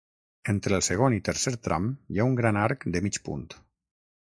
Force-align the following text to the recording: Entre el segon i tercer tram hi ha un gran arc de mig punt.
Entre 0.53 0.75
el 0.77 0.83
segon 0.87 1.15
i 1.17 1.21
tercer 1.27 1.53
tram 1.67 1.87
hi 2.15 2.19
ha 2.23 2.27
un 2.31 2.41
gran 2.41 2.59
arc 2.65 2.89
de 2.97 3.05
mig 3.09 3.23
punt. 3.31 3.47